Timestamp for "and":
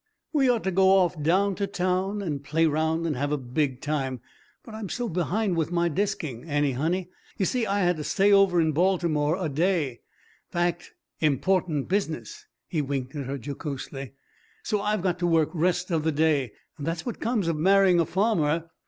2.23-2.43, 3.05-3.15